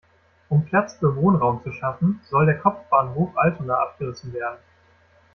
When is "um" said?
0.49-0.61